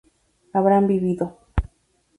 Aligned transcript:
habrán 0.51 0.87
vivido 0.87 1.37